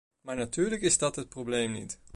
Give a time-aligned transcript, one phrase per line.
[0.21, 1.99] Maar natuurlijk is dat het probleem niet.